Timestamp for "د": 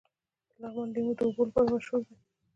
0.53-0.53, 1.17-1.19